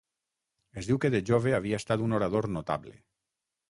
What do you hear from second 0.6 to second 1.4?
Es diu que de